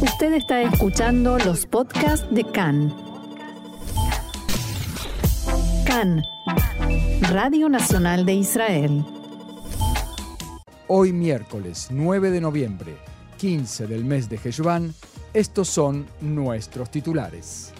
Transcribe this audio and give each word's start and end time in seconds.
Usted 0.00 0.34
está 0.34 0.60
escuchando 0.60 1.38
los 1.38 1.64
podcasts 1.64 2.26
de 2.30 2.44
CAN. 2.44 2.94
CAN, 5.86 6.22
Radio 7.30 7.70
Nacional 7.70 8.26
de 8.26 8.34
Israel. 8.34 9.04
Hoy 10.86 11.14
miércoles 11.14 11.88
9 11.90 12.30
de 12.30 12.40
noviembre, 12.42 12.96
15 13.38 13.86
del 13.86 14.04
mes 14.04 14.28
de 14.28 14.36
Heshvan, 14.36 14.94
estos 15.32 15.68
son 15.68 16.06
nuestros 16.20 16.90
titulares. 16.90 17.72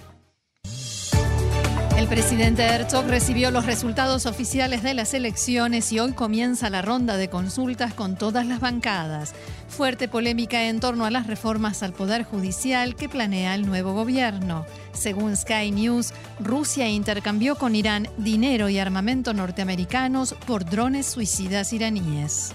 El 1.97 2.09
presidente 2.09 2.63
Herzog 2.63 3.07
recibió 3.07 3.51
los 3.51 3.65
resultados 3.65 4.27
oficiales 4.27 4.83
de 4.83 4.93
las 4.93 5.15
elecciones 5.15 5.91
y 5.93 5.99
hoy 5.99 6.13
comienza 6.13 6.69
la 6.69 6.83
ronda 6.83 7.17
de 7.17 7.31
consultas 7.31 7.95
con 7.95 8.17
todas 8.17 8.47
las 8.47 8.61
bancadas. 8.61 9.35
Fuerte 9.77 10.09
polémica 10.09 10.69
en 10.69 10.81
torno 10.81 11.05
a 11.05 11.11
las 11.11 11.27
reformas 11.27 11.83
al 11.83 11.93
Poder 11.93 12.25
Judicial 12.25 12.97
que 12.97 13.11
planea 13.11 13.55
el 13.55 13.67
nuevo 13.67 13.93
gobierno. 13.93 14.65
Según 14.95 15.37
Sky 15.37 15.71
News, 15.71 16.15
Rusia 16.41 16.89
intercambió 16.89 17.57
con 17.57 17.75
Irán 17.75 18.09
dinero 18.17 18.71
y 18.71 18.79
armamento 18.79 19.35
norteamericanos 19.35 20.33
por 20.47 20.65
drones 20.65 21.05
suicidas 21.05 21.75
iraníes. 21.75 22.55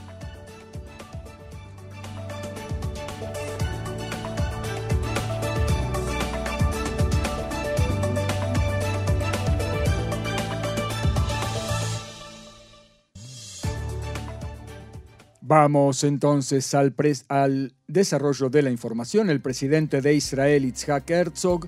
Vamos 15.51 16.05
entonces 16.05 16.73
al, 16.73 17.73
desarrollo 17.85 18.49
de 18.49 18.61
la 18.61 18.71
información. 18.71 19.29
El 19.29 19.41
presidente 19.41 19.99
de 19.99 20.13
Israel, 20.13 20.63
Itzhak 20.63 21.09
Herzog, 21.09 21.67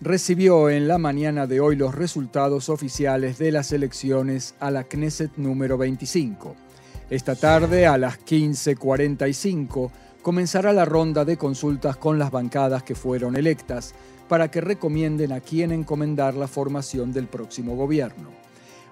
recibió 0.00 0.70
en 0.70 0.88
la 0.88 0.96
mañana 0.96 1.46
de 1.46 1.60
hoy 1.60 1.76
los 1.76 1.94
resultados 1.94 2.70
oficiales 2.70 3.36
de 3.36 3.52
las 3.52 3.70
elecciones 3.72 4.54
a 4.60 4.70
la 4.70 4.84
Knesset 4.84 5.36
número 5.36 5.76
25. 5.76 6.56
Esta 7.10 7.34
tarde, 7.34 7.86
a 7.86 7.98
las 7.98 8.18
15.45, 8.18 9.90
comenzará 10.22 10.72
la 10.72 10.86
ronda 10.86 11.26
de 11.26 11.36
consultas 11.36 11.98
con 11.98 12.18
las 12.18 12.30
bancadas 12.30 12.82
que 12.82 12.94
fueron 12.94 13.36
electas 13.36 13.94
para 14.26 14.50
que 14.50 14.62
recomienden 14.62 15.32
a 15.32 15.40
quién 15.40 15.70
encomendar 15.70 16.32
la 16.32 16.48
formación 16.48 17.12
del 17.12 17.26
próximo 17.26 17.76
gobierno. 17.76 18.45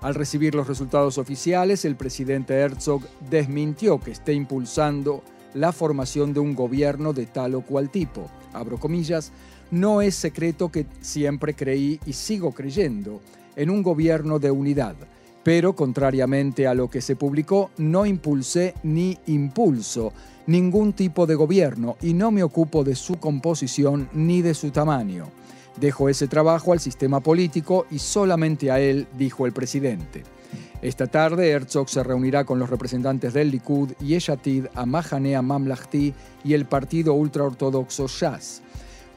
Al 0.05 0.15
recibir 0.15 0.55
los 0.55 0.69
resultados 0.69 1.17
oficiales, 1.17 1.87
el 1.87 1.97
presidente 1.97 2.53
Herzog 2.53 3.01
desmintió 3.31 3.99
que 3.99 4.11
esté 4.11 4.35
impulsando 4.35 5.23
la 5.55 5.73
formación 5.73 6.35
de 6.35 6.41
un 6.41 6.55
gobierno 6.55 7.15
de 7.15 7.25
tal 7.25 7.55
o 7.55 7.63
cual 7.63 7.89
tipo. 7.89 8.29
Abro 8.53 8.79
comillas, 8.79 9.33
no 9.71 10.03
es 10.03 10.15
secreto 10.15 10.71
que 10.71 10.85
siempre 11.01 11.55
creí 11.55 12.01
y 12.05 12.13
sigo 12.13 12.53
creyendo 12.53 13.23
en 13.57 13.71
un 13.71 13.83
gobierno 13.83 14.39
de 14.39 14.51
unidad, 14.51 14.95
pero 15.43 15.75
contrariamente 15.75 16.67
a 16.67 16.75
lo 16.75 16.91
que 16.91 17.01
se 17.01 17.17
publicó, 17.17 17.71
no 17.79 18.05
impulsé 18.05 18.75
ni 18.83 19.17
impulso 19.25 20.13
ningún 20.47 20.93
tipo 20.93 21.25
de 21.27 21.35
gobierno 21.35 21.97
y 22.03 22.13
no 22.13 22.31
me 22.31 22.43
ocupo 22.43 22.85
de 22.85 22.95
su 22.95 23.15
composición 23.15 24.11
ni 24.13 24.43
de 24.43 24.53
su 24.53 24.71
tamaño. 24.71 25.31
Dejo 25.81 26.09
ese 26.09 26.29
trabajo 26.29 26.73
al 26.73 26.81
sistema 26.81 27.21
político 27.21 27.87
y 27.91 27.99
solamente 27.99 28.71
a 28.71 28.81
él, 28.81 29.07
dijo 29.17 29.47
el 29.47 29.53
presidente. 29.53 30.23
Esta 30.83 31.07
tarde 31.07 31.51
Herzog 31.51 31.89
se 31.89 32.03
reunirá 32.05 32.45
con 32.45 32.59
los 32.59 32.69
representantes 32.69 33.33
del 33.33 33.51
Likud, 33.51 33.93
Yeshatid, 34.01 34.67
Amahanea 34.75 35.41
Mamlahti 35.41 36.13
y 36.45 36.53
el 36.53 36.67
partido 36.67 37.15
ultraortodoxo 37.15 38.07
Shas. 38.07 38.61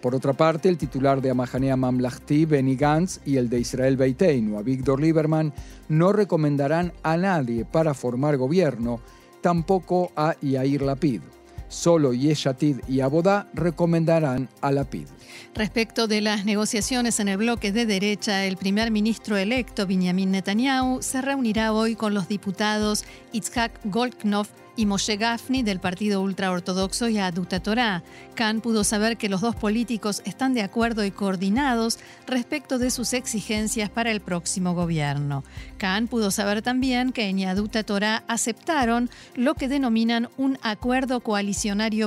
Por 0.02 0.16
otra 0.16 0.33
parte, 0.33 0.69
el 0.69 0.78
titular 0.78 1.22
de 1.22 1.31
Amahanea 1.31 1.75
Mamlahti, 1.75 2.45
Benny 2.45 2.75
Gantz, 2.75 3.19
y 3.25 3.38
el 3.38 3.50
de 3.50 3.59
Israel 3.59 3.97
Beiteinu, 3.97 4.63
Víctor 4.63 5.02
Lieberman, 5.02 5.53
no 5.90 6.13
recomendarán 6.13 6.94
a 7.03 7.17
nadie 7.17 7.66
para 7.66 7.94
formar 7.94 8.38
gobierno, 8.38 9.01
tampoco 9.41 10.12
a 10.16 10.35
Yair 10.40 10.84
Lapid. 10.84 11.22
Solo 11.69 12.13
Yeshatid 12.13 12.79
y 12.88 13.01
Abodá 13.01 13.47
recomendarán 13.53 14.50
a 14.61 14.72
Lapid. 14.72 15.07
Respecto 15.53 16.07
de 16.07 16.22
las 16.22 16.45
negociaciones 16.45 17.19
en 17.19 17.28
el 17.28 17.38
bloque 17.38 17.72
de 17.72 17.85
derecha, 17.85 18.45
el 18.45 18.57
primer 18.57 18.91
ministro 18.91 19.38
electo, 19.38 19.88
Benjamin 19.88 20.31
Netanyahu, 20.31 21.01
se 21.01 21.22
reunirá 21.22 21.73
hoy 21.73 21.95
con 21.95 22.13
los 22.13 22.28
diputados 22.28 23.03
Itzhak 23.31 23.72
Goldknopf 23.85 24.50
y 24.78 24.85
Moshe 24.85 25.17
Gafni 25.17 25.63
del 25.63 25.79
partido 25.79 26.22
ultraortodoxo 26.22 27.09
Yaduta 27.09 27.59
Torah. 27.59 28.03
Khan 28.35 28.61
pudo 28.61 28.84
saber 28.84 29.17
que 29.17 29.28
los 29.28 29.41
dos 29.41 29.55
políticos 29.55 30.22
están 30.23 30.53
de 30.53 30.61
acuerdo 30.61 31.03
y 31.03 31.11
coordinados 31.11 31.97
respecto 32.28 32.78
de 32.78 32.91
sus 32.91 33.13
exigencias 33.13 33.89
para 33.89 34.11
el 34.11 34.22
próximo 34.22 34.75
gobierno. 34.75 35.44
Khan 35.79 36.07
pudo 36.07 36.29
saber 36.29 36.61
también 36.61 37.11
que 37.11 37.28
en 37.28 37.39
Yaduta 37.39 37.84
Torah 37.84 38.23
aceptaron 38.28 39.09
lo 39.35 39.55
que 39.55 39.67
denominan 39.67 40.29
un 40.38 40.59
acuerdo 40.61 41.22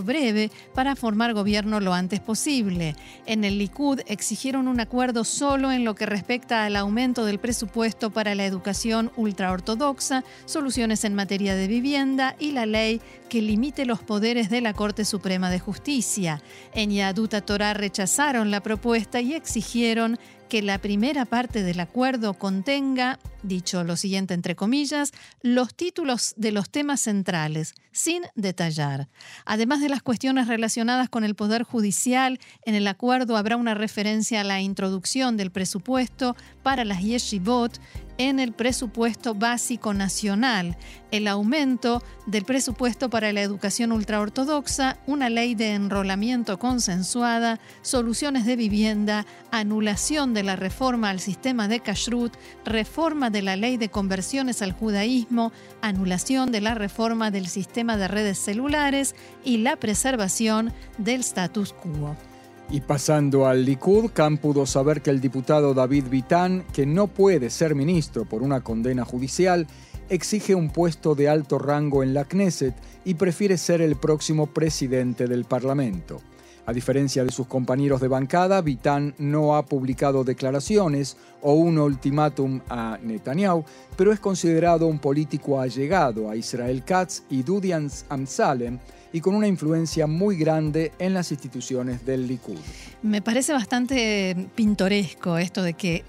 breve 0.02 0.50
para 0.74 0.96
formar 0.96 1.34
gobierno 1.34 1.80
lo 1.80 1.92
antes 1.92 2.20
posible. 2.20 2.94
En 3.26 3.44
el 3.44 3.58
Likud 3.58 4.00
exigieron 4.06 4.68
un 4.68 4.80
acuerdo 4.80 5.24
solo 5.24 5.72
en 5.72 5.84
lo 5.84 5.94
que 5.94 6.06
respecta 6.06 6.64
al 6.64 6.76
aumento 6.76 7.24
del 7.24 7.38
presupuesto 7.38 8.10
para 8.10 8.34
la 8.34 8.46
educación 8.46 9.10
ultraortodoxa, 9.16 10.24
soluciones 10.44 11.04
en 11.04 11.14
materia 11.14 11.54
de 11.54 11.66
vivienda 11.66 12.36
y 12.38 12.52
la 12.52 12.66
ley 12.66 13.00
que 13.28 13.42
limite 13.42 13.86
los 13.86 14.00
poderes 14.00 14.50
de 14.50 14.60
la 14.60 14.74
Corte 14.74 15.04
Suprema 15.04 15.50
de 15.50 15.60
Justicia. 15.60 16.42
En 16.74 16.90
Yaduta 16.90 17.40
Torah 17.40 17.74
rechazaron 17.74 18.50
la 18.50 18.60
propuesta 18.60 19.20
y 19.20 19.34
exigieron 19.34 20.18
que 20.50 20.60
la 20.62 20.78
primera 20.78 21.24
parte 21.26 21.62
del 21.62 21.78
acuerdo 21.78 22.34
contenga, 22.34 23.20
dicho 23.44 23.84
lo 23.84 23.96
siguiente 23.96 24.34
entre 24.34 24.56
comillas, 24.56 25.12
los 25.42 25.74
títulos 25.74 26.34
de 26.36 26.50
los 26.50 26.68
temas 26.68 27.00
centrales, 27.00 27.74
sin 27.92 28.24
detallar. 28.34 29.08
Además 29.46 29.80
de 29.80 29.88
las 29.88 30.02
cuestiones 30.02 30.48
relacionadas 30.48 31.08
con 31.08 31.22
el 31.22 31.36
Poder 31.36 31.62
Judicial, 31.62 32.40
en 32.66 32.74
el 32.74 32.88
acuerdo 32.88 33.36
habrá 33.36 33.56
una 33.56 33.74
referencia 33.74 34.40
a 34.40 34.44
la 34.44 34.60
introducción 34.60 35.36
del 35.36 35.52
presupuesto 35.52 36.36
para 36.64 36.84
las 36.84 37.00
yeshivot 37.00 37.80
en 38.28 38.38
el 38.38 38.52
presupuesto 38.52 39.34
básico 39.34 39.94
nacional, 39.94 40.76
el 41.10 41.26
aumento 41.26 42.02
del 42.26 42.44
presupuesto 42.44 43.08
para 43.08 43.32
la 43.32 43.40
educación 43.40 43.92
ultraortodoxa, 43.92 44.98
una 45.06 45.30
ley 45.30 45.54
de 45.54 45.72
enrolamiento 45.72 46.58
consensuada, 46.58 47.60
soluciones 47.80 48.44
de 48.44 48.56
vivienda, 48.56 49.24
anulación 49.50 50.34
de 50.34 50.42
la 50.42 50.56
reforma 50.56 51.08
al 51.08 51.20
sistema 51.20 51.66
de 51.66 51.80
kashrut, 51.80 52.34
reforma 52.66 53.30
de 53.30 53.40
la 53.40 53.56
ley 53.56 53.78
de 53.78 53.88
conversiones 53.88 54.60
al 54.60 54.72
judaísmo, 54.72 55.50
anulación 55.80 56.52
de 56.52 56.60
la 56.60 56.74
reforma 56.74 57.30
del 57.30 57.46
sistema 57.46 57.96
de 57.96 58.06
redes 58.06 58.36
celulares 58.36 59.14
y 59.44 59.56
la 59.56 59.76
preservación 59.76 60.74
del 60.98 61.20
status 61.20 61.72
quo. 61.72 62.18
Y 62.72 62.80
pasando 62.82 63.48
al 63.48 63.64
Likud, 63.64 64.10
Khan 64.12 64.38
pudo 64.38 64.64
saber 64.64 65.02
que 65.02 65.10
el 65.10 65.20
diputado 65.20 65.74
David 65.74 66.04
Vitán, 66.08 66.64
que 66.72 66.86
no 66.86 67.08
puede 67.08 67.50
ser 67.50 67.74
ministro 67.74 68.24
por 68.24 68.42
una 68.42 68.60
condena 68.60 69.04
judicial, 69.04 69.66
exige 70.08 70.54
un 70.54 70.70
puesto 70.70 71.16
de 71.16 71.28
alto 71.28 71.58
rango 71.58 72.04
en 72.04 72.14
la 72.14 72.24
Knesset 72.24 72.74
y 73.04 73.14
prefiere 73.14 73.58
ser 73.58 73.80
el 73.80 73.96
próximo 73.96 74.46
presidente 74.46 75.26
del 75.26 75.46
Parlamento. 75.46 76.20
A 76.66 76.72
diferencia 76.72 77.24
de 77.24 77.32
sus 77.32 77.46
compañeros 77.46 78.00
de 78.00 78.08
bancada, 78.08 78.60
Vitán 78.60 79.14
no 79.18 79.56
ha 79.56 79.64
publicado 79.64 80.24
declaraciones 80.24 81.16
o 81.40 81.54
un 81.54 81.78
ultimátum 81.78 82.60
a 82.68 82.98
Netanyahu, 83.02 83.64
pero 83.96 84.12
es 84.12 84.20
considerado 84.20 84.86
un 84.86 84.98
político 84.98 85.60
allegado 85.60 86.30
a 86.30 86.36
Israel 86.36 86.84
Katz 86.84 87.22
y 87.30 87.42
Dudian 87.42 87.90
Amsalem, 88.08 88.78
y 89.12 89.20
con 89.20 89.34
una 89.34 89.48
influencia 89.48 90.06
muy 90.06 90.36
grande 90.36 90.92
en 90.98 91.14
las 91.14 91.32
instituciones 91.32 92.04
del 92.04 92.26
Likud. 92.26 92.58
Me 93.02 93.22
parece 93.22 93.52
bastante 93.52 94.36
pintoresco 94.54 95.38
esto 95.38 95.62
de 95.62 95.74
que 95.74 96.04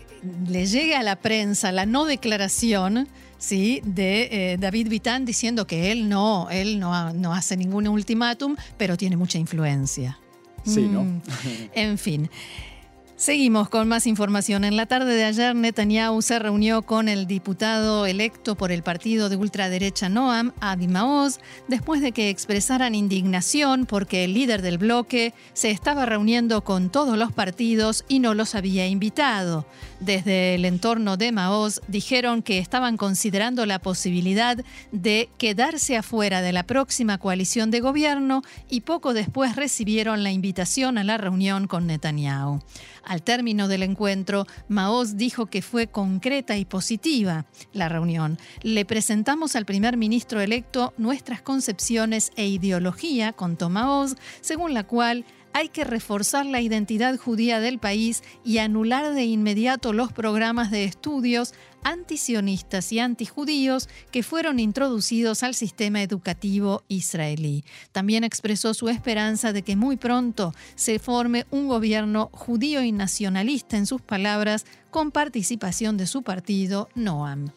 le 0.48 0.66
llegue 0.66 0.96
a 0.96 1.04
la 1.04 1.16
prensa 1.16 1.72
la 1.72 1.86
no 1.86 2.06
declaración 2.06 3.08
¿sí? 3.38 3.82
de 3.84 4.54
eh, 4.54 4.58
David 4.60 4.90
Vitán 4.90 5.26
diciendo 5.26 5.66
que 5.66 5.92
él 5.92 6.10
no, 6.10 6.48
él 6.52 6.80
no, 6.80 7.14
no 7.14 7.34
hace 7.34 7.58
ningún 7.58 7.88
ultimátum, 7.88 8.56
pero 8.78 8.98
tiene 8.98 9.18
mucha 9.18 9.40
influencia. 9.40 10.20
Sí, 10.64 10.82
¿no? 10.82 11.04
Mm. 11.04 11.22
en 11.74 11.98
fin. 11.98 12.30
Seguimos 13.22 13.70
con 13.70 13.88
más 13.88 14.08
información. 14.08 14.64
En 14.64 14.76
la 14.76 14.88
tarde 14.88 15.14
de 15.14 15.26
ayer, 15.26 15.56
Netanyahu 15.56 16.24
se 16.24 16.40
reunió 16.40 16.82
con 16.82 17.08
el 17.08 17.28
diputado 17.28 18.08
electo 18.08 18.56
por 18.56 18.72
el 18.72 18.82
partido 18.82 19.30
de 19.30 19.36
ultraderecha 19.36 20.10
Noam, 20.10 20.54
Avi 20.60 20.88
Maoz, 20.88 21.40
después 21.68 22.02
de 22.02 22.14
que 22.14 22.32
expresaran 22.32 22.96
indignación 22.96 23.86
porque 23.86 24.24
el 24.24 24.34
líder 24.34 24.64
del 24.64 24.80
bloque 24.80 25.36
se 25.54 25.70
estaba 25.70 26.08
reuniendo 26.08 26.64
con 26.64 26.90
todos 26.90 27.16
los 27.16 27.32
partidos 27.32 28.06
y 28.08 28.18
no 28.18 28.34
los 28.34 28.56
había 28.56 28.88
invitado. 28.88 29.68
Desde 30.00 30.56
el 30.56 30.66
entorno 30.66 31.16
de 31.16 31.32
Maoz 31.32 31.80
dijeron 31.88 32.42
que 32.42 32.58
estaban 32.58 32.98
considerando 32.98 33.68
la 33.68 33.78
posibilidad 33.78 34.58
de 34.92 35.30
quedarse 35.38 35.96
afuera 35.96 36.42
de 36.42 36.54
la 36.54 36.64
próxima 36.64 37.20
coalición 37.20 37.70
de 37.70 37.82
gobierno 37.82 38.42
y 38.68 38.82
poco 38.82 39.14
después 39.14 39.56
recibieron 39.56 40.24
la 40.24 40.32
invitación 40.32 40.98
a 40.98 41.04
la 41.04 41.20
reunión 41.20 41.68
con 41.68 41.86
Netanyahu. 41.86 42.62
Al 43.12 43.24
término 43.24 43.68
del 43.68 43.84
encuentro, 43.84 44.48
Maoz 44.70 45.18
dijo 45.18 45.48
que 45.48 45.62
fue 45.62 45.88
concreta 45.88 46.56
y 46.56 46.64
positiva 46.64 47.46
la 47.74 47.90
reunión. 47.90 48.38
Le 48.62 48.86
presentamos 48.86 49.58
al 49.58 49.66
primer 49.66 49.98
ministro 49.98 50.40
electo 50.40 50.94
nuestras 50.98 51.42
concepciones 51.42 52.32
e 52.38 52.48
ideología, 52.48 53.34
contó 53.34 53.70
Maoz, 53.70 54.16
según 54.40 54.74
la 54.74 54.86
cual 54.86 55.26
hay 55.54 55.70
que 55.70 55.84
reforzar 55.84 56.46
la 56.46 56.62
identidad 56.62 57.18
judía 57.18 57.60
del 57.60 57.80
país 57.80 58.24
y 58.44 58.58
anular 58.60 59.14
de 59.14 59.26
inmediato 59.26 59.94
los 59.94 60.12
programas 60.12 60.72
de 60.72 60.86
estudios 60.86 61.54
antisionistas 61.84 62.92
y 62.92 63.00
antijudíos 63.00 63.90
que 64.12 64.24
fueron 64.24 64.60
introducidos 64.60 65.44
al 65.44 65.56
sistema 65.56 66.02
educativo 66.02 66.84
israelí. 66.88 67.64
También 67.92 68.24
expresó 68.24 68.74
su 68.74 68.90
esperanza 68.90 69.54
de 69.54 69.64
que 69.64 69.76
muy 69.76 69.98
pronto 69.98 70.54
se 70.76 71.00
forme 71.00 71.46
un 71.52 71.68
gobierno 71.68 72.30
judío 72.34 72.84
y 72.84 72.92
nacionalista, 72.92 73.78
en 73.78 73.86
sus 73.86 74.02
palabras, 74.02 74.66
con 74.90 75.12
participación 75.12 75.98
de 75.98 76.08
su 76.08 76.22
partido, 76.22 76.90
Noam. 76.96 77.52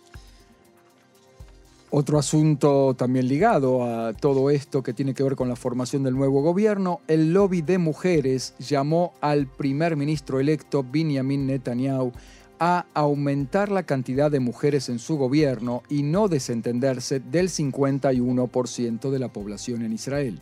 Otro 1.96 2.18
asunto 2.18 2.94
también 2.94 3.28
ligado 3.28 3.84
a 3.84 4.14
todo 4.14 4.50
esto 4.50 4.82
que 4.82 4.92
tiene 4.92 5.14
que 5.14 5.22
ver 5.22 5.36
con 5.36 5.48
la 5.48 5.54
formación 5.54 6.02
del 6.02 6.16
nuevo 6.16 6.42
gobierno, 6.42 7.00
el 7.06 7.32
lobby 7.32 7.62
de 7.62 7.78
mujeres 7.78 8.54
llamó 8.58 9.14
al 9.20 9.46
primer 9.46 9.94
ministro 9.94 10.40
electo 10.40 10.84
Benjamin 10.84 11.46
Netanyahu 11.46 12.10
a 12.58 12.86
aumentar 12.94 13.70
la 13.70 13.84
cantidad 13.84 14.28
de 14.28 14.40
mujeres 14.40 14.88
en 14.88 14.98
su 14.98 15.16
gobierno 15.16 15.84
y 15.88 16.02
no 16.02 16.26
desentenderse 16.26 17.20
del 17.20 17.48
51% 17.48 19.10
de 19.12 19.18
la 19.20 19.32
población 19.32 19.82
en 19.82 19.92
Israel. 19.92 20.40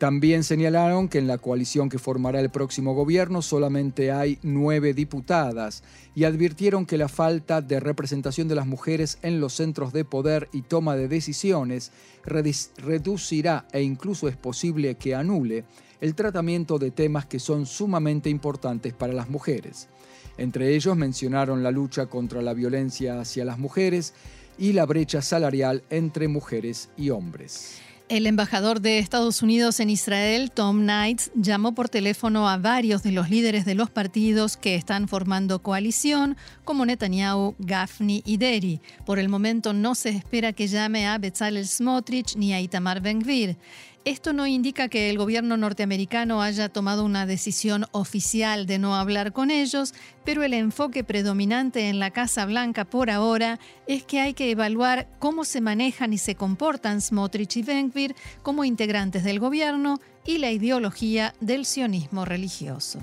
También 0.00 0.44
señalaron 0.44 1.10
que 1.10 1.18
en 1.18 1.26
la 1.26 1.36
coalición 1.36 1.90
que 1.90 1.98
formará 1.98 2.40
el 2.40 2.48
próximo 2.48 2.94
gobierno 2.94 3.42
solamente 3.42 4.10
hay 4.12 4.38
nueve 4.42 4.94
diputadas 4.94 5.82
y 6.14 6.24
advirtieron 6.24 6.86
que 6.86 6.96
la 6.96 7.08
falta 7.08 7.60
de 7.60 7.80
representación 7.80 8.48
de 8.48 8.54
las 8.54 8.66
mujeres 8.66 9.18
en 9.20 9.40
los 9.40 9.52
centros 9.52 9.92
de 9.92 10.06
poder 10.06 10.48
y 10.54 10.62
toma 10.62 10.96
de 10.96 11.06
decisiones 11.06 11.92
reducirá 12.24 13.66
e 13.72 13.82
incluso 13.82 14.26
es 14.26 14.38
posible 14.38 14.94
que 14.94 15.14
anule 15.14 15.64
el 16.00 16.14
tratamiento 16.14 16.78
de 16.78 16.92
temas 16.92 17.26
que 17.26 17.38
son 17.38 17.66
sumamente 17.66 18.30
importantes 18.30 18.94
para 18.94 19.12
las 19.12 19.28
mujeres. 19.28 19.90
Entre 20.38 20.74
ellos 20.74 20.96
mencionaron 20.96 21.62
la 21.62 21.72
lucha 21.72 22.06
contra 22.06 22.40
la 22.40 22.54
violencia 22.54 23.20
hacia 23.20 23.44
las 23.44 23.58
mujeres 23.58 24.14
y 24.56 24.72
la 24.72 24.86
brecha 24.86 25.20
salarial 25.20 25.82
entre 25.90 26.26
mujeres 26.26 26.88
y 26.96 27.10
hombres. 27.10 27.82
El 28.10 28.26
embajador 28.26 28.80
de 28.80 28.98
Estados 28.98 29.40
Unidos 29.40 29.78
en 29.78 29.88
Israel, 29.88 30.50
Tom 30.50 30.80
Knights, 30.80 31.30
llamó 31.36 31.76
por 31.76 31.88
teléfono 31.88 32.48
a 32.48 32.56
varios 32.56 33.04
de 33.04 33.12
los 33.12 33.30
líderes 33.30 33.64
de 33.64 33.76
los 33.76 33.88
partidos 33.88 34.56
que 34.56 34.74
están 34.74 35.06
formando 35.06 35.62
coalición, 35.62 36.36
como 36.64 36.84
Netanyahu, 36.84 37.54
Gafni 37.60 38.20
y 38.26 38.36
Deri. 38.36 38.80
Por 39.06 39.20
el 39.20 39.28
momento 39.28 39.72
no 39.72 39.94
se 39.94 40.08
espera 40.08 40.52
que 40.52 40.66
llame 40.66 41.06
a 41.06 41.18
Bezalel 41.18 41.68
Smotrich 41.68 42.34
ni 42.34 42.52
a 42.52 42.60
Itamar 42.60 43.00
Ben-Gvir. 43.00 43.56
Esto 44.06 44.32
no 44.32 44.46
indica 44.46 44.88
que 44.88 45.10
el 45.10 45.18
gobierno 45.18 45.58
norteamericano 45.58 46.40
haya 46.40 46.70
tomado 46.70 47.04
una 47.04 47.26
decisión 47.26 47.84
oficial 47.92 48.64
de 48.64 48.78
no 48.78 48.96
hablar 48.96 49.34
con 49.34 49.50
ellos, 49.50 49.92
pero 50.24 50.42
el 50.42 50.54
enfoque 50.54 51.04
predominante 51.04 51.90
en 51.90 51.98
la 51.98 52.10
Casa 52.10 52.46
Blanca 52.46 52.86
por 52.86 53.10
ahora 53.10 53.60
es 53.86 54.02
que 54.04 54.20
hay 54.20 54.32
que 54.32 54.50
evaluar 54.50 55.06
cómo 55.18 55.44
se 55.44 55.60
manejan 55.60 56.14
y 56.14 56.18
se 56.18 56.34
comportan 56.34 57.02
Smotrich 57.02 57.58
y 57.58 57.62
Benkvir 57.62 58.16
como 58.42 58.64
integrantes 58.64 59.22
del 59.22 59.38
gobierno 59.38 60.00
y 60.24 60.38
la 60.38 60.50
ideología 60.50 61.34
del 61.40 61.66
sionismo 61.66 62.24
religioso. 62.24 63.00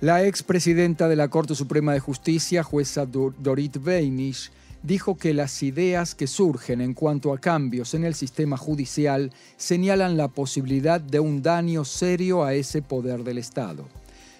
La 0.00 0.24
expresidenta 0.24 1.06
de 1.06 1.14
la 1.14 1.28
Corte 1.28 1.54
Suprema 1.54 1.92
de 1.92 2.00
Justicia, 2.00 2.64
jueza 2.64 3.06
Dorit 3.06 3.76
Beinish, 3.76 4.50
dijo 4.82 5.16
que 5.16 5.34
las 5.34 5.62
ideas 5.62 6.14
que 6.14 6.26
surgen 6.26 6.80
en 6.80 6.94
cuanto 6.94 7.32
a 7.32 7.38
cambios 7.38 7.94
en 7.94 8.04
el 8.04 8.14
sistema 8.14 8.56
judicial 8.56 9.32
señalan 9.56 10.16
la 10.16 10.28
posibilidad 10.28 11.00
de 11.00 11.20
un 11.20 11.42
daño 11.42 11.84
serio 11.84 12.44
a 12.44 12.54
ese 12.54 12.82
poder 12.82 13.24
del 13.24 13.38
Estado. 13.38 13.86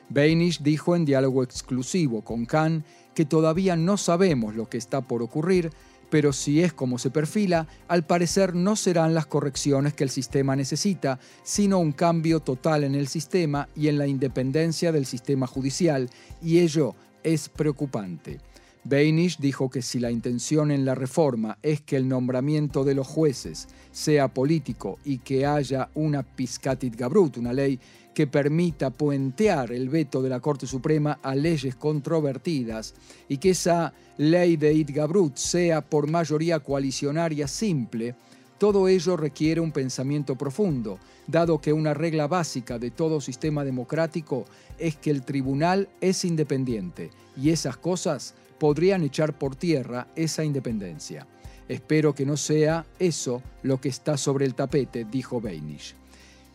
Beinish 0.09 0.63
dijo 0.63 0.97
en 0.97 1.05
diálogo 1.05 1.43
exclusivo 1.43 2.23
con 2.23 2.47
Khan 2.47 2.85
que 3.15 3.25
todavía 3.25 3.77
no 3.77 3.97
sabemos 3.97 4.55
lo 4.55 4.69
que 4.69 4.79
está 4.79 5.03
por 5.03 5.23
ocurrir, 5.23 5.71
pero 6.11 6.33
si 6.33 6.61
es 6.61 6.73
como 6.73 6.99
se 6.99 7.11
perfila, 7.11 7.69
al 7.87 8.05
parecer 8.05 8.55
no 8.55 8.75
serán 8.75 9.15
las 9.15 9.27
correcciones 9.27 9.95
que 9.95 10.03
el 10.03 10.11
sistema 10.11 10.57
necesita, 10.57 11.21
sino 11.45 11.79
un 11.79 11.93
cambio 11.93 12.41
total 12.41 12.83
en 12.83 12.97
el 12.97 13.07
sistema 13.07 13.69
y 13.77 13.87
en 13.87 13.99
la 13.99 14.09
independencia 14.09 14.91
del 14.91 15.07
sistema 15.07 15.47
judicial, 15.47 16.11
y 16.43 16.59
ello 16.59 16.97
es 17.23 17.49
preocupante. 17.49 18.41
Beinish 18.85 19.39
dijo 19.39 19.69
que 19.69 19.83
si 19.83 20.01
la 20.01 20.11
intención 20.11 20.71
en 20.71 20.85
la 20.85 20.95
reforma 20.95 21.59
es 21.63 21.83
que 21.83 21.97
el 21.97 22.09
nombramiento 22.09 22.83
de 22.83 22.95
los 22.95 23.07
jueces 23.07 23.69
sea 23.93 24.29
político 24.29 24.99
y 25.05 25.19
que 25.19 25.45
haya 25.45 25.91
una 25.95 26.23
piscatit 26.23 26.97
gabrut, 26.97 27.37
una 27.37 27.53
ley 27.53 27.79
que 28.15 28.27
permita 28.27 28.91
puentear 28.91 29.71
el 29.73 29.89
veto 29.89 30.23
de 30.23 30.31
la 30.31 30.41
Corte 30.41 30.67
Suprema 30.67 31.19
a 31.23 31.35
leyes 31.35 31.77
controvertidas 31.77 32.95
y 33.29 33.37
que 33.37 33.51
esa 33.51 33.93
ley 34.17 34.57
de 34.57 34.73
Itgabrut 34.73 35.37
sea 35.37 35.83
por 35.83 36.11
mayoría 36.11 36.61
coalicionaria 36.61 37.47
simple, 37.47 38.15
todo 38.59 38.89
ello 38.89 39.17
requiere 39.17 39.61
un 39.61 39.73
pensamiento 39.73 40.37
profundo, 40.37 40.99
dado 41.27 41.61
que 41.61 41.73
una 41.73 41.95
regla 41.95 42.27
básica 42.27 42.79
de 42.79 42.91
todo 42.91 43.21
sistema 43.21 43.65
democrático 43.65 44.45
es 44.79 44.97
que 44.97 45.11
el 45.11 45.23
tribunal 45.23 45.89
es 46.01 46.25
independiente 46.25 47.11
y 47.37 47.51
esas 47.51 47.77
cosas 47.77 48.35
podrían 48.61 49.03
echar 49.03 49.37
por 49.37 49.57
tierra 49.57 50.07
esa 50.15 50.45
independencia. 50.45 51.27
Espero 51.67 52.15
que 52.15 52.27
no 52.27 52.37
sea 52.37 52.85
eso 52.99 53.43
lo 53.63 53.81
que 53.81 53.89
está 53.89 54.17
sobre 54.17 54.45
el 54.45 54.55
tapete, 54.55 55.05
dijo 55.05 55.41
Beinish. 55.41 55.97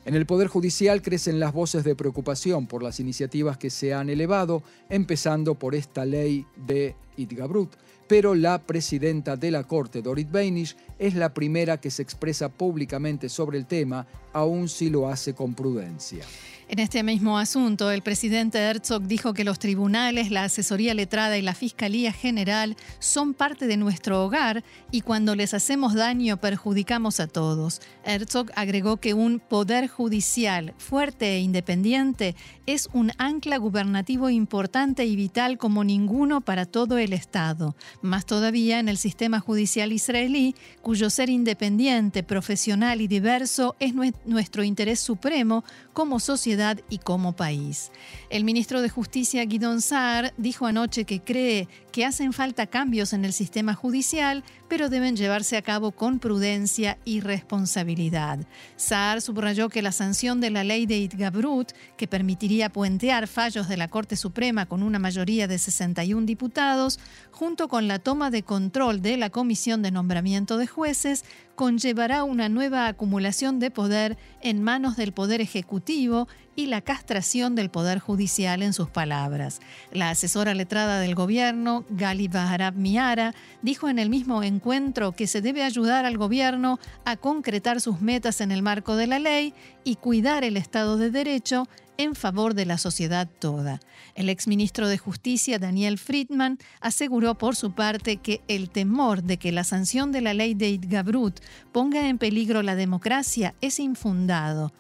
En 0.05 0.13
el 0.13 0.27
Poder 0.27 0.47
Judicial 0.47 1.01
crecen 1.01 1.39
las 1.39 1.51
voces 1.51 1.83
de 1.83 1.95
preocupación 1.95 2.67
por 2.67 2.83
las 2.83 2.99
iniciativas 2.99 3.57
que 3.57 3.71
se 3.71 3.93
han 3.93 4.09
elevado, 4.09 4.61
empezando 4.87 5.55
por 5.55 5.73
esta 5.73 6.05
ley 6.05 6.45
de 6.67 6.95
Itgabrut, 7.17 7.73
pero 8.07 8.35
la 8.35 8.59
presidenta 8.59 9.35
de 9.35 9.51
la 9.51 9.63
Corte, 9.63 10.01
Dorit 10.01 10.29
Beinish, 10.29 10.75
es 10.99 11.15
la 11.15 11.33
primera 11.33 11.79
que 11.79 11.91
se 11.91 12.01
expresa 12.01 12.49
públicamente 12.49 13.29
sobre 13.29 13.57
el 13.57 13.65
tema, 13.65 14.05
aun 14.33 14.69
si 14.69 14.89
lo 14.89 15.07
hace 15.07 15.33
con 15.33 15.53
prudencia. 15.53 16.25
En 16.67 16.79
este 16.79 17.03
mismo 17.03 17.37
asunto, 17.37 17.91
el 17.91 18.01
presidente 18.01 18.57
Herzog 18.57 19.03
dijo 19.03 19.35
que 19.35 19.43
los 19.43 19.59
tribunales, 19.59 20.31
la 20.31 20.45
asesoría 20.45 20.95
letrada 20.95 21.37
y 21.37 21.43
la 21.43 21.53
Fiscalía 21.53 22.11
General 22.11 22.75
son 22.97 23.35
parte 23.35 23.67
de 23.67 23.77
nuestro 23.77 24.25
hogar 24.25 24.63
y 24.89 25.01
cuando 25.01 25.35
les 25.35 25.53
hacemos 25.53 25.93
daño 25.93 26.37
perjudicamos 26.37 27.19
a 27.19 27.27
todos. 27.27 27.81
Herzog 28.03 28.47
agregó 28.55 28.97
que 28.97 29.13
un 29.13 29.39
poder 29.39 29.87
judicial 29.87 30.73
fuerte 30.79 31.35
e 31.35 31.39
independiente 31.41 32.35
es 32.65 32.89
un 32.93 33.11
ancla 33.19 33.57
gubernativo 33.57 34.31
importante 34.31 35.05
y 35.05 35.15
vital 35.15 35.59
como 35.59 35.83
ninguno 35.83 36.41
para 36.41 36.65
todo 36.65 36.97
el 36.97 37.13
Estado. 37.13 37.75
Más 38.01 38.25
todavía 38.25 38.79
en 38.79 38.89
el 38.89 38.97
sistema 38.97 39.39
judicial 39.39 39.91
israelí, 39.91 40.55
cuyo 40.81 41.09
ser 41.09 41.29
independiente, 41.29 42.23
profesional 42.23 43.01
y 43.01 43.07
diverso 43.07 43.75
es 43.79 43.93
nuestro 44.25 44.63
interés 44.63 44.99
supremo 44.99 45.63
como 45.93 46.19
sociedad 46.19 46.79
y 46.89 46.99
como 46.99 47.35
país. 47.35 47.91
El 48.29 48.43
ministro 48.43 48.81
de 48.81 48.89
Justicia, 48.89 49.45
Guidon 49.45 49.81
Saar, 49.81 50.33
dijo 50.37 50.65
anoche 50.65 51.05
que 51.05 51.21
cree 51.21 51.67
que 51.95 52.03
hacen 52.03 52.33
falta 52.33 52.67
cambios 52.67 53.13
en 53.13 53.23
el 53.23 53.31
sistema 53.31 53.73
judicial, 53.73 54.43
pero 54.67 54.89
deben 54.89 55.15
llevarse 55.15 55.55
a 55.55 55.61
cabo 55.61 55.93
con 55.93 56.19
prudencia 56.19 56.97
y 57.05 57.21
responsabilidad. 57.21 58.39
Saar 58.75 59.21
subrayó 59.21 59.69
que 59.69 59.81
la 59.81 59.93
sanción 59.93 60.41
de 60.41 60.49
la 60.49 60.65
ley 60.65 60.87
de 60.87 60.97
Itgabrut, 60.97 61.71
que 61.95 62.09
permitiría 62.09 62.67
puentear 62.67 63.27
fallos 63.27 63.69
de 63.69 63.77
la 63.77 63.87
Corte 63.87 64.17
Suprema 64.17 64.65
con 64.65 64.83
una 64.83 64.99
mayoría 64.99 65.47
de 65.47 65.57
61 65.57 66.25
diputados, 66.25 66.99
junto 67.31 67.69
con 67.69 67.87
la 67.87 67.99
toma 67.99 68.29
de 68.29 68.43
control 68.43 69.01
de 69.01 69.15
la 69.15 69.29
Comisión 69.29 69.81
de 69.81 69.91
Nombramiento 69.91 70.57
de 70.57 70.67
Jueces, 70.67 71.23
conllevará 71.55 72.23
una 72.23 72.49
nueva 72.49 72.87
acumulación 72.87 73.59
de 73.59 73.71
poder 73.71 74.17
en 74.41 74.61
manos 74.61 74.97
del 74.97 75.13
Poder 75.13 75.41
Ejecutivo 75.41 76.27
y 76.55 76.67
la 76.67 76.81
castración 76.81 77.55
del 77.55 77.69
Poder 77.69 77.99
Judicial 77.99 78.61
en 78.61 78.73
sus 78.73 78.89
palabras. 78.89 79.59
La 79.91 80.09
asesora 80.09 80.53
letrada 80.53 80.99
del 80.99 81.15
gobierno, 81.15 81.85
Gali 81.89 82.27
Baharab 82.27 82.75
Miara, 82.75 83.33
dijo 83.61 83.89
en 83.89 83.99
el 83.99 84.09
mismo 84.09 84.43
encuentro 84.43 85.13
que 85.13 85.27
se 85.27 85.41
debe 85.41 85.63
ayudar 85.63 86.05
al 86.05 86.17
gobierno 86.17 86.79
a 87.03 87.17
concretar 87.17 87.81
sus 87.81 88.01
metas 88.01 88.41
en 88.41 88.51
el 88.51 88.61
marco 88.61 88.95
de 88.95 89.07
la 89.07 89.19
ley 89.19 89.53
y 89.83 89.95
cuidar 89.95 90.43
el 90.43 90.57
Estado 90.57 90.97
de 90.97 91.11
Derecho 91.11 91.67
en 91.97 92.15
favor 92.15 92.53
de 92.53 92.65
la 92.65 92.77
sociedad 92.77 93.27
toda. 93.39 93.79
El 94.15 94.29
exministro 94.29 94.87
de 94.87 94.97
Justicia, 94.97 95.59
Daniel 95.59 95.97
Friedman, 95.97 96.57
aseguró 96.81 97.35
por 97.35 97.55
su 97.55 97.73
parte 97.73 98.17
que 98.17 98.41
el 98.47 98.69
temor 98.69 99.23
de 99.23 99.37
que 99.37 99.51
la 99.51 99.63
sanción 99.63 100.11
de 100.11 100.21
la 100.21 100.33
ley 100.33 100.53
de 100.53 100.69
Itgabrut 100.69 101.39
ponga 101.71 102.07
en 102.07 102.17
peligro 102.17 102.61
la 102.63 102.75
democracia 102.75 103.55
es 103.61 103.79
infundado. 103.79 104.73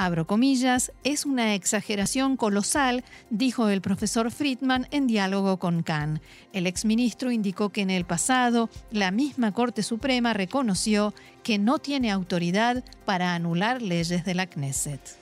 Abro 0.00 0.26
comillas, 0.26 0.92
es 1.04 1.26
una 1.26 1.54
exageración 1.54 2.38
colosal, 2.38 3.04
dijo 3.28 3.68
el 3.68 3.82
profesor 3.82 4.30
Friedman 4.30 4.88
en 4.92 5.06
diálogo 5.06 5.58
con 5.58 5.82
Khan. 5.82 6.22
El 6.54 6.66
exministro 6.66 7.30
indicó 7.30 7.68
que 7.68 7.82
en 7.82 7.90
el 7.90 8.06
pasado 8.06 8.70
la 8.90 9.10
misma 9.10 9.52
Corte 9.52 9.82
Suprema 9.82 10.32
reconoció 10.32 11.12
que 11.42 11.58
no 11.58 11.80
tiene 11.80 12.10
autoridad 12.10 12.82
para 13.04 13.34
anular 13.34 13.82
leyes 13.82 14.24
de 14.24 14.34
la 14.34 14.46
Knesset. 14.46 15.19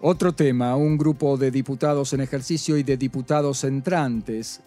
Otro 0.00 0.34
tema, 0.34 0.76
un 0.76 0.98
grupo 0.98 1.38
de 1.38 1.50
diputados 1.50 2.12
en 2.12 2.20
ejercicio 2.20 2.76
y 2.76 2.82
de 2.82 2.96
diputados 2.96 3.64
entrantes 3.64 4.60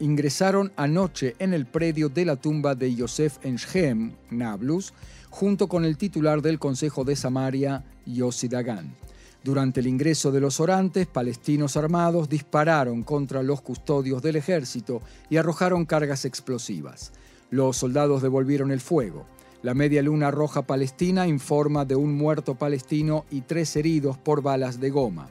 ingresaron 0.00 0.70
anoche 0.76 1.34
en 1.38 1.54
el 1.54 1.64
predio 1.66 2.08
de 2.08 2.26
la 2.26 2.36
tumba 2.36 2.74
de 2.74 2.94
Yosef 2.94 3.38
en 3.42 4.14
Nablus, 4.30 4.92
junto 5.30 5.68
con 5.68 5.86
el 5.86 5.96
titular 5.96 6.42
del 6.42 6.58
Consejo 6.58 7.04
de 7.04 7.16
Samaria, 7.16 7.84
Yossi 8.04 8.48
Dagan. 8.48 8.94
Durante 9.42 9.80
el 9.80 9.86
ingreso 9.86 10.30
de 10.30 10.40
los 10.40 10.60
orantes, 10.60 11.06
palestinos 11.06 11.76
armados 11.76 12.28
dispararon 12.28 13.02
contra 13.02 13.42
los 13.42 13.62
custodios 13.62 14.20
del 14.20 14.36
ejército 14.36 15.00
y 15.30 15.36
arrojaron 15.36 15.86
cargas 15.86 16.24
explosivas. 16.24 17.12
Los 17.50 17.78
soldados 17.78 18.22
devolvieron 18.22 18.70
el 18.70 18.80
fuego. 18.80 19.26
La 19.62 19.74
Media 19.74 20.02
Luna 20.02 20.32
Roja 20.32 20.62
Palestina 20.62 21.28
informa 21.28 21.84
de 21.84 21.94
un 21.94 22.16
muerto 22.16 22.56
palestino 22.56 23.24
y 23.30 23.42
tres 23.42 23.76
heridos 23.76 24.18
por 24.18 24.42
balas 24.42 24.80
de 24.80 24.90
goma. 24.90 25.28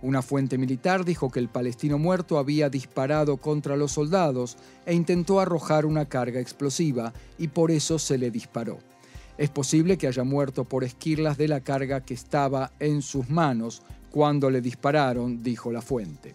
Una 0.00 0.22
fuente 0.22 0.56
militar 0.56 1.04
dijo 1.04 1.30
que 1.30 1.40
el 1.40 1.50
palestino 1.50 1.98
muerto 1.98 2.38
había 2.38 2.70
disparado 2.70 3.36
contra 3.36 3.76
los 3.76 3.92
soldados 3.92 4.56
e 4.86 4.94
intentó 4.94 5.40
arrojar 5.40 5.84
una 5.84 6.06
carga 6.06 6.40
explosiva 6.40 7.12
y 7.36 7.48
por 7.48 7.70
eso 7.70 7.98
se 7.98 8.16
le 8.16 8.30
disparó. 8.30 8.78
Es 9.36 9.50
posible 9.50 9.98
que 9.98 10.06
haya 10.06 10.24
muerto 10.24 10.64
por 10.64 10.82
esquirlas 10.82 11.36
de 11.36 11.48
la 11.48 11.60
carga 11.60 12.00
que 12.00 12.14
estaba 12.14 12.72
en 12.78 13.02
sus 13.02 13.28
manos 13.28 13.82
cuando 14.10 14.48
le 14.48 14.62
dispararon, 14.62 15.42
dijo 15.42 15.70
la 15.70 15.82
fuente. 15.82 16.34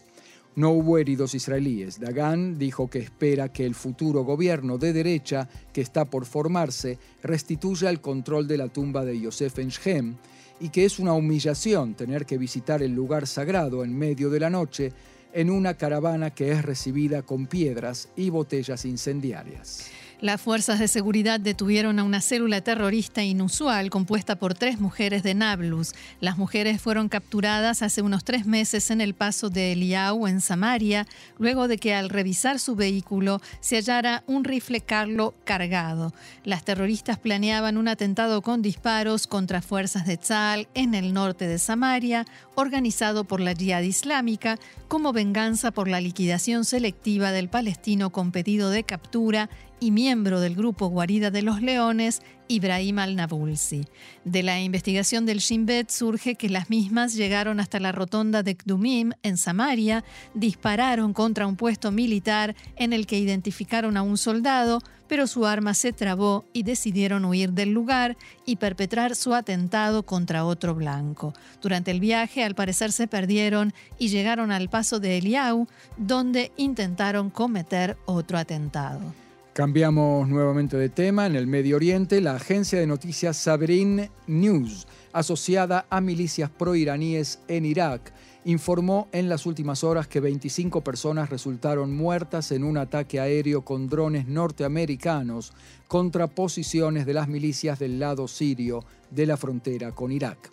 No 0.56 0.72
hubo 0.72 0.98
heridos 0.98 1.34
israelíes. 1.34 2.00
Dagan 2.00 2.58
dijo 2.58 2.90
que 2.90 3.00
espera 3.00 3.54
que 3.54 3.66
el 3.66 3.74
futuro 3.74 4.24
gobierno 4.24 4.78
de 4.78 4.92
derecha 4.92 5.48
que 5.72 5.82
está 5.82 6.06
por 6.06 6.26
formarse 6.26 6.98
restituya 7.24 7.90
el 7.90 8.02
control 8.02 8.48
de 8.48 8.58
la 8.58 8.68
tumba 8.68 9.06
de 9.06 9.20
Yosef 9.20 9.60
en 9.60 9.70
Shem 9.70 10.16
y 10.60 10.70
que 10.70 10.86
es 10.86 11.00
una 11.00 11.14
humillación 11.14 11.96
tener 11.96 12.26
que 12.26 12.38
visitar 12.38 12.84
el 12.84 12.94
lugar 12.94 13.28
sagrado 13.28 13.84
en 13.84 13.98
medio 13.98 14.30
de 14.30 14.40
la 14.40 14.50
noche 14.50 14.92
en 15.34 15.50
una 15.50 15.76
caravana 15.76 16.32
que 16.32 16.52
es 16.52 16.64
recibida 16.64 17.22
con 17.22 17.48
piedras 17.48 18.10
y 18.18 18.30
botellas 18.30 18.84
incendiarias. 18.86 19.90
Las 20.22 20.40
fuerzas 20.40 20.78
de 20.78 20.88
seguridad 20.88 21.40
detuvieron 21.40 21.98
a 21.98 22.04
una 22.04 22.22
célula 22.22 22.62
terrorista 22.62 23.24
inusual 23.24 23.90
compuesta 23.90 24.36
por 24.36 24.54
tres 24.54 24.80
mujeres 24.80 25.24
de 25.24 25.34
Nablus. 25.34 25.96
Las 26.20 26.38
mujeres 26.38 26.80
fueron 26.80 27.10
capturadas 27.10 27.82
hace 27.82 28.04
unos 28.04 28.24
tres 28.24 28.46
meses 28.46 28.92
en 28.92 29.02
el 29.02 29.16
paso 29.16 29.50
de 29.50 29.72
Eliau, 29.72 30.28
en 30.28 30.40
Samaria, 30.40 31.08
luego 31.40 31.68
de 31.68 31.80
que 31.80 31.96
al 31.96 32.10
revisar 32.10 32.60
su 32.60 32.76
vehículo 32.76 33.42
se 33.62 33.78
hallara 33.78 34.24
un 34.28 34.44
rifle 34.44 34.82
Carlo 34.82 35.34
cargado. 35.44 36.14
Las 36.44 36.64
terroristas 36.64 37.18
planeaban 37.18 37.78
un 37.78 37.88
atentado 37.88 38.44
con 38.44 38.62
disparos 38.62 39.26
contra 39.26 39.64
fuerzas 39.64 40.06
de 40.06 40.18
Tzal 40.18 40.68
en 40.76 40.94
el 40.94 41.16
norte 41.16 41.48
de 41.48 41.58
Samaria, 41.58 42.28
organizado 42.54 43.24
por 43.24 43.40
la 43.40 43.56
Jihad 43.56 43.82
Islámica, 43.82 44.60
como 44.88 45.14
venganza 45.14 45.72
por 45.72 45.88
la 45.88 46.00
liquidación 46.00 46.64
selectiva 46.64 47.32
del 47.32 47.50
palestino 47.50 48.12
con 48.12 48.32
pedido 48.32 48.70
de 48.70 48.84
captura 48.84 49.50
y 49.82 49.90
miembro 49.90 50.40
del 50.40 50.56
grupo 50.56 50.88
Guarida 50.88 51.32
de 51.32 51.42
los 51.42 51.62
Leones, 51.62 52.22
Ibrahim 52.48 53.00
al-Nabulsi. 53.00 53.88
De 54.24 54.44
la 54.44 54.62
investigación 54.62 55.26
del 55.26 55.40
Shin 55.40 55.66
Bet 55.66 55.90
surge 55.90 56.36
que 56.36 56.50
las 56.50 56.70
mismas 56.70 57.16
llegaron 57.16 57.60
hasta 57.60 57.80
la 57.80 57.92
rotonda 57.92 58.44
de 58.44 58.56
Kdumim, 58.56 59.14
en 59.24 59.38
Samaria, 59.38 60.04
dispararon 60.36 61.14
contra 61.14 61.48
un 61.48 61.56
puesto 61.56 61.92
militar 61.92 62.56
en 62.76 62.94
el 62.94 63.08
que 63.08 63.18
identificaron 63.18 63.98
a 63.98 64.04
un 64.04 64.20
soldado, 64.20 64.84
pero 65.08 65.26
su 65.26 65.48
arma 65.48 65.74
se 65.74 65.94
trabó 65.94 66.46
y 66.54 66.62
decidieron 66.62 67.26
huir 67.26 67.52
del 67.52 67.72
lugar 67.72 68.18
y 68.46 68.58
perpetrar 68.58 69.16
su 69.16 69.34
atentado 69.34 70.04
contra 70.04 70.46
otro 70.46 70.76
blanco. 70.76 71.34
Durante 71.60 71.90
el 71.90 72.00
viaje, 72.00 72.44
al 72.44 72.54
parecer, 72.54 72.92
se 72.92 73.08
perdieron 73.08 73.74
y 73.98 74.10
llegaron 74.10 74.52
al 74.52 74.70
paso 74.70 75.00
de 75.00 75.18
Eliau, 75.18 75.68
donde 75.98 76.52
intentaron 76.56 77.32
cometer 77.32 77.98
otro 78.06 78.38
atentado. 78.38 79.21
Cambiamos 79.54 80.30
nuevamente 80.30 80.78
de 80.78 80.88
tema. 80.88 81.26
En 81.26 81.36
el 81.36 81.46
Medio 81.46 81.76
Oriente, 81.76 82.22
la 82.22 82.36
agencia 82.36 82.80
de 82.80 82.88
noticias 82.88 83.36
Sabrin 83.36 84.10
News, 84.26 84.88
asociada 85.12 85.86
a 85.90 86.00
milicias 86.00 86.50
proiraníes 86.50 87.40
en 87.50 87.66
Irak, 87.66 88.14
informó 88.46 89.10
en 89.12 89.28
las 89.28 89.46
últimas 89.46 89.84
horas 89.84 90.08
que 90.08 90.22
25 90.22 90.86
personas 90.86 91.30
resultaron 91.30 91.94
muertas 91.94 92.54
en 92.54 92.64
un 92.64 92.78
ataque 92.78 93.20
aéreo 93.20 93.66
con 93.66 93.90
drones 93.90 94.26
norteamericanos 94.26 95.52
contra 95.90 96.28
posiciones 96.28 97.06
de 97.06 97.14
las 97.14 97.28
milicias 97.28 97.78
del 97.78 98.00
lado 98.00 98.30
sirio 98.30 98.86
de 99.10 99.26
la 99.26 99.36
frontera 99.36 99.92
con 99.92 100.14
Irak. 100.14 100.50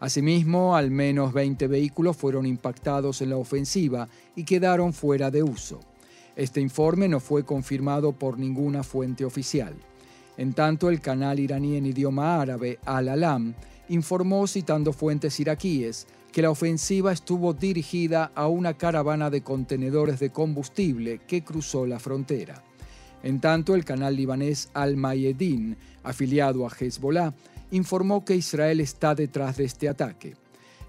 Asimismo, 0.00 0.74
al 0.74 0.90
menos 0.90 1.32
20 1.32 1.68
vehículos 1.68 2.16
fueron 2.16 2.44
impactados 2.44 3.22
en 3.22 3.30
la 3.30 3.36
ofensiva 3.36 4.08
y 4.34 4.42
quedaron 4.42 4.92
fuera 4.92 5.30
de 5.30 5.44
uso. 5.44 5.78
Este 6.36 6.60
informe 6.60 7.08
no 7.08 7.20
fue 7.20 7.44
confirmado 7.44 8.12
por 8.12 8.38
ninguna 8.38 8.82
fuente 8.82 9.24
oficial. 9.24 9.74
En 10.36 10.54
tanto, 10.54 10.88
el 10.88 11.00
canal 11.00 11.38
iraní 11.38 11.76
en 11.76 11.86
idioma 11.86 12.40
árabe, 12.40 12.78
Al-Alam, 12.86 13.54
informó, 13.88 14.46
citando 14.46 14.92
fuentes 14.92 15.38
iraquíes, 15.40 16.06
que 16.32 16.40
la 16.40 16.50
ofensiva 16.50 17.12
estuvo 17.12 17.52
dirigida 17.52 18.32
a 18.34 18.48
una 18.48 18.74
caravana 18.74 19.28
de 19.28 19.42
contenedores 19.42 20.18
de 20.18 20.30
combustible 20.30 21.20
que 21.26 21.44
cruzó 21.44 21.86
la 21.86 21.98
frontera. 21.98 22.64
En 23.22 23.40
tanto, 23.40 23.74
el 23.74 23.84
canal 23.84 24.16
libanés 24.16 24.70
Al-Mayedin, 24.72 25.76
afiliado 26.02 26.66
a 26.66 26.70
Hezbollah, 26.70 27.34
informó 27.70 28.24
que 28.24 28.34
Israel 28.34 28.80
está 28.80 29.14
detrás 29.14 29.58
de 29.58 29.64
este 29.64 29.88
ataque. 29.88 30.34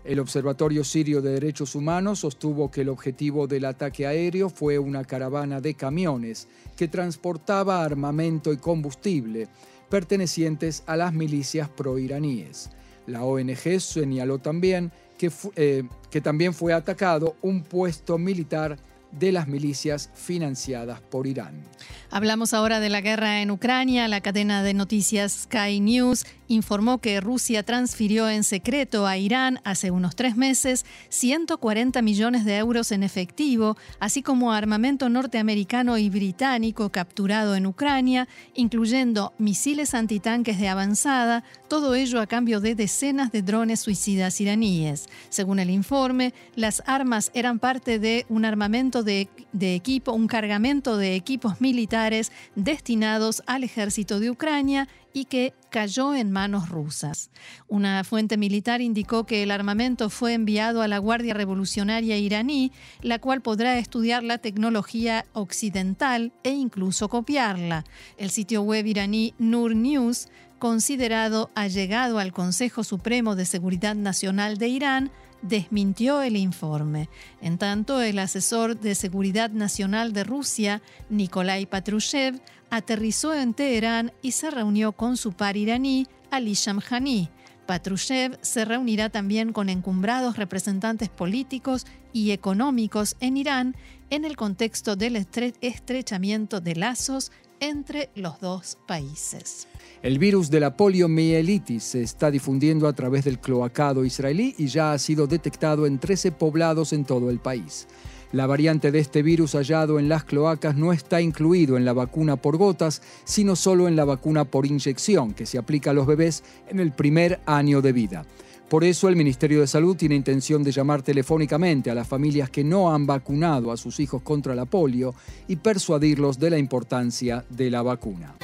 El 0.04 0.20
Observatorio 0.20 0.84
Sirio 0.84 1.22
de 1.22 1.32
Derechos 1.32 1.76
Humanos 1.76 2.20
sostuvo 2.20 2.70
que 2.70 2.82
el 2.82 2.90
objetivo 2.90 3.48
del 3.48 3.64
ataque 3.64 4.06
aéreo 4.06 4.50
fue 4.50 4.78
una 4.78 5.06
caravana 5.06 5.62
de 5.62 5.76
camiones 5.76 6.50
que 6.76 6.90
transportaba 6.90 7.84
armamento 7.84 8.52
y 8.52 8.58
combustible 8.58 9.48
pertenecientes 9.90 10.84
a 10.88 10.98
las 10.98 11.14
milicias 11.14 11.70
proiraníes. 11.70 12.70
La 13.08 13.24
ONG 13.24 13.80
señaló 13.80 14.40
también 14.40 14.92
que, 15.18 15.32
eh, 15.56 15.84
que 16.10 16.20
también 16.20 16.54
fue 16.54 16.74
atacado 16.74 17.36
un 17.42 17.64
puesto 17.64 18.18
militar 18.18 18.78
de 19.20 19.32
las 19.32 19.48
milicias 19.48 20.10
financiadas 20.14 21.02
por 21.02 21.28
Irán. 21.28 21.64
Hablamos 22.10 22.54
ahora 22.54 22.80
de 22.80 22.90
la 22.90 23.02
guerra 23.02 23.42
en 23.42 23.52
Ucrania. 23.52 24.08
La 24.08 24.22
cadena 24.22 24.62
de 24.64 24.74
noticias 24.74 25.46
Sky 25.46 25.80
News 25.80 26.26
informó 26.48 27.00
que 27.00 27.20
Rusia 27.22 27.64
transfirió 27.64 28.30
en 28.30 28.44
secreto 28.44 29.08
a 29.08 29.18
Irán 29.18 29.60
hace 29.64 29.92
unos 29.92 30.16
tres 30.16 30.36
meses 30.36 30.86
140 31.10 32.02
millones 32.02 32.46
de 32.46 32.58
euros 32.58 32.92
en 32.92 33.04
efectivo, 33.04 33.78
así 34.00 34.22
como 34.22 34.52
armamento 34.52 35.10
norteamericano 35.10 35.98
y 35.98 36.10
británico 36.10 36.92
capturado 36.92 37.56
en 37.56 37.66
Ucrania, 37.66 38.28
incluyendo 38.54 39.34
misiles 39.38 39.94
antitanques 39.94 40.60
de 40.60 40.68
avanzada, 40.68 41.44
todo 41.68 41.96
ello 41.96 42.22
a 42.22 42.28
cambio 42.28 42.60
de 42.60 42.76
decenas 42.76 43.32
de 43.32 43.42
drones 43.42 43.80
suicidas 43.80 44.40
iraníes. 44.40 45.08
Según 45.30 45.60
el 45.60 45.70
informe, 45.70 46.34
las 46.56 46.84
armas 46.86 47.32
eran 47.34 47.60
parte 47.60 48.00
de 48.00 48.26
un 48.30 48.46
armamento 48.46 49.03
de, 49.04 49.30
equipo, 49.60 50.12
un 50.14 50.28
cargamento 50.28 50.98
de 50.98 51.16
equipos 51.16 51.62
militares 51.62 52.32
destinados 52.56 53.44
al 53.46 53.64
ejército 53.64 54.20
de 54.20 54.30
Ucrania 54.30 54.88
y 55.14 55.26
que 55.26 55.54
cayó 55.70 56.16
en 56.16 56.32
manos 56.32 56.70
rusas. 56.70 57.30
Una 57.68 58.04
fuente 58.04 58.38
militar 58.38 58.82
indicó 58.82 59.26
que 59.26 59.44
el 59.44 59.52
armamento 59.52 60.10
fue 60.10 60.34
enviado 60.34 60.82
a 60.82 60.88
la 60.88 60.98
Guardia 60.98 61.34
Revolucionaria 61.34 62.18
iraní, 62.18 62.72
la 63.02 63.20
cual 63.20 63.42
podrá 63.42 63.78
estudiar 63.78 64.24
la 64.24 64.40
tecnología 64.40 65.26
occidental 65.34 66.34
e 66.44 66.52
incluso 66.52 67.10
copiarla. 67.10 67.84
El 68.18 68.32
sitio 68.32 68.64
web 68.64 68.86
iraní 68.86 69.36
Nur 69.38 69.76
News 69.76 70.30
considerado 70.64 71.50
allegado 71.56 72.20
al 72.20 72.32
Consejo 72.32 72.86
Supremo 72.86 73.36
de 73.36 73.44
Seguridad 73.44 73.96
Nacional 73.96 74.58
de 74.58 74.70
Irán, 74.70 75.12
desmintió 75.42 76.22
el 76.22 76.38
informe. 76.38 77.10
En 77.42 77.58
tanto, 77.58 78.02
el 78.02 78.18
asesor 78.18 78.80
de 78.80 78.96
Seguridad 78.96 79.50
Nacional 79.50 80.14
de 80.14 80.24
Rusia, 80.24 80.82
Nikolai 81.10 81.66
Patrushev, 81.66 82.40
aterrizó 82.70 83.34
en 83.34 83.54
Teherán 83.54 84.14
y 84.22 84.32
se 84.32 84.52
reunió 84.52 84.94
con 84.94 85.18
su 85.18 85.34
par 85.34 85.58
iraní, 85.58 86.08
Ali 86.32 86.54
Shamkhani. 86.54 87.28
Patrushev 87.66 88.38
se 88.42 88.64
reunirá 88.64 89.10
también 89.10 89.52
con 89.52 89.68
encumbrados 89.68 90.38
representantes 90.38 91.10
políticos 91.10 91.86
y 92.14 92.32
económicos 92.32 93.18
en 93.20 93.36
Irán 93.36 93.76
en 94.10 94.24
el 94.24 94.38
contexto 94.38 94.96
del 94.96 95.18
estrechamiento 95.18 96.62
de 96.62 96.76
lazos 96.78 97.34
entre 97.60 98.10
los 98.16 98.40
dos 98.40 98.78
países. 98.88 99.68
El 100.04 100.20
virus 100.20 100.50
de 100.50 100.60
la 100.60 100.76
poliomielitis 100.76 101.82
se 101.82 102.02
está 102.02 102.30
difundiendo 102.30 102.90
a 102.90 102.94
través 102.94 103.24
del 103.24 103.40
cloacado 103.40 104.04
israelí 104.04 104.54
y 104.58 104.68
ya 104.68 104.92
ha 104.92 105.00
sido 105.00 105.28
detectado 105.28 105.88
en 105.88 105.98
13 105.98 106.34
poblados 106.34 106.92
en 106.92 107.06
todo 107.06 107.30
el 107.30 107.40
país. 107.40 107.88
La 108.34 108.46
variante 108.46 108.92
de 108.92 109.00
este 109.00 109.24
virus 109.24 109.54
hallado 109.54 110.00
en 110.00 110.10
las 110.10 110.26
cloacas 110.26 110.76
no 110.76 110.92
está 110.92 111.22
incluido 111.22 111.78
en 111.78 111.86
la 111.86 111.94
vacuna 111.94 112.36
por 112.36 112.58
gotas, 112.58 113.02
sino 113.24 113.56
solo 113.56 113.88
en 113.88 113.96
la 113.96 114.04
vacuna 114.04 114.44
por 114.44 114.66
inyección, 114.66 115.34
que 115.34 115.46
se 115.46 115.58
aplica 115.58 115.92
a 115.92 115.94
los 115.94 116.06
bebés 116.06 116.44
en 116.68 116.82
el 116.82 116.92
primer 116.92 117.40
año 117.46 117.82
de 117.82 117.94
vida. 117.94 118.26
Por 118.68 118.84
eso 118.84 119.08
el 119.08 119.16
Ministerio 119.16 119.62
de 119.62 119.68
Salud 119.68 119.96
tiene 119.96 120.16
intención 120.16 120.64
de 120.64 120.74
llamar 120.74 121.02
telefónicamente 121.02 121.90
a 121.90 121.96
las 121.96 122.10
familias 122.10 122.50
que 122.50 122.66
no 122.66 122.94
han 122.94 123.06
vacunado 123.06 123.72
a 123.72 123.78
sus 123.78 124.02
hijos 124.02 124.22
contra 124.22 124.54
la 124.54 124.66
polio 124.66 125.16
y 125.48 125.56
persuadirlos 125.56 126.40
de 126.40 126.50
la 126.50 126.58
importancia 126.58 127.46
de 127.50 127.70
la 127.70 127.84
vacuna. 127.84 128.36